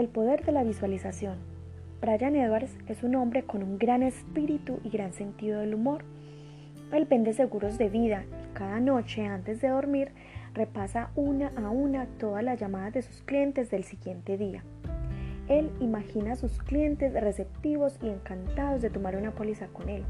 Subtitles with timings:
[0.00, 1.36] El poder de la visualización.
[2.00, 6.04] Brian Edwards es un hombre con un gran espíritu y gran sentido del humor.
[6.90, 10.12] Él vende seguros de vida y cada noche antes de dormir
[10.54, 14.64] repasa una a una todas las llamadas de sus clientes del siguiente día.
[15.48, 20.04] Él imagina a sus clientes receptivos y encantados de tomar una póliza con él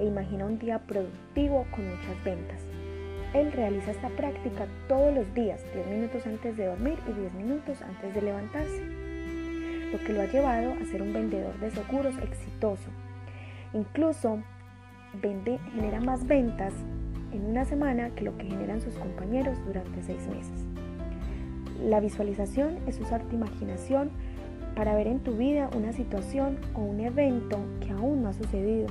[0.00, 2.66] e imagina un día productivo con muchas ventas.
[3.32, 7.80] Él realiza esta práctica todos los días, 10 minutos antes de dormir y 10 minutos
[7.80, 8.82] antes de levantarse,
[9.92, 12.90] lo que lo ha llevado a ser un vendedor de seguros exitoso.
[13.72, 14.38] Incluso
[15.20, 16.72] vende, genera más ventas
[17.32, 20.66] en una semana que lo que generan sus compañeros durante seis meses.
[21.84, 24.10] La visualización es usar tu imaginación
[24.74, 28.88] para ver en tu vida una situación o un evento que aún no ha sucedido,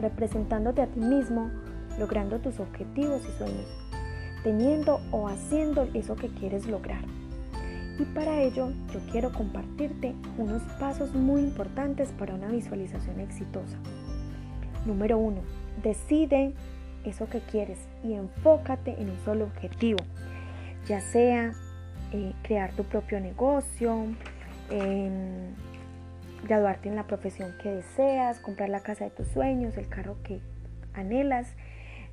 [0.00, 1.50] representándote a ti mismo
[1.98, 3.66] logrando tus objetivos y sueños,
[4.44, 7.02] teniendo o haciendo eso que quieres lograr.
[7.98, 13.76] Y para ello yo quiero compartirte unos pasos muy importantes para una visualización exitosa.
[14.86, 15.40] Número uno,
[15.82, 16.54] decide
[17.04, 19.98] eso que quieres y enfócate en un solo objetivo,
[20.86, 21.52] ya sea
[22.12, 24.06] eh, crear tu propio negocio,
[26.44, 30.40] graduarte en la profesión que deseas, comprar la casa de tus sueños, el carro que
[30.94, 31.54] anhelas,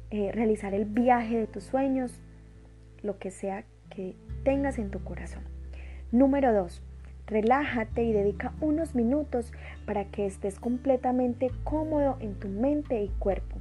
[0.09, 2.21] eh, realizar el viaje de tus sueños,
[3.03, 5.54] lo que sea que tengas en tu corazón.
[6.15, 6.81] Número 2.
[7.27, 9.51] Relájate y dedica unos minutos
[9.85, 13.57] para que estés completamente cómodo en tu mente y cuerpo.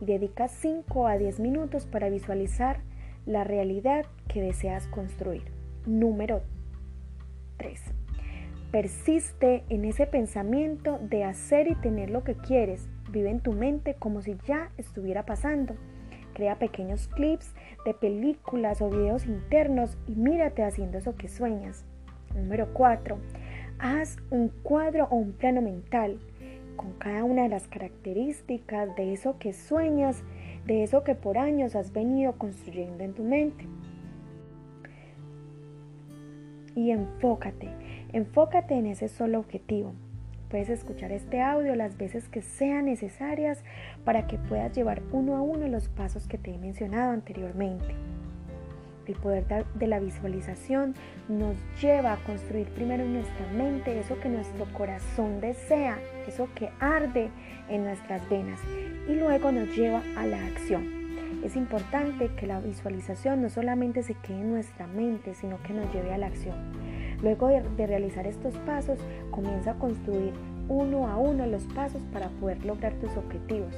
[0.00, 2.80] Y dedica 5 a 10 minutos para visualizar
[3.26, 5.42] la realidad que deseas construir.
[5.84, 6.40] Número
[7.58, 7.78] 3.
[8.70, 13.94] Persiste en ese pensamiento de hacer y tener lo que quieres Vive en tu mente
[13.94, 15.74] como si ya estuviera pasando.
[16.34, 21.84] Crea pequeños clips de películas o videos internos y mírate haciendo eso que sueñas.
[22.34, 23.18] Número 4.
[23.78, 26.18] Haz un cuadro o un plano mental
[26.76, 30.22] con cada una de las características de eso que sueñas,
[30.66, 33.66] de eso que por años has venido construyendo en tu mente.
[36.74, 37.68] Y enfócate,
[38.12, 39.92] enfócate en ese solo objetivo.
[40.52, 43.64] Puedes escuchar este audio las veces que sean necesarias
[44.04, 47.94] para que puedas llevar uno a uno los pasos que te he mencionado anteriormente.
[49.06, 50.94] El poder de la visualización
[51.26, 55.98] nos lleva a construir primero en nuestra mente eso que nuestro corazón desea,
[56.28, 57.30] eso que arde
[57.70, 58.60] en nuestras venas
[59.08, 61.02] y luego nos lleva a la acción.
[61.42, 65.90] Es importante que la visualización no solamente se quede en nuestra mente, sino que nos
[65.94, 66.91] lleve a la acción.
[67.22, 68.98] Luego de, realizar estos pasos,
[69.30, 70.32] comienza a construir
[70.68, 73.74] uno a uno los pasos para poder lograr tus objetivos.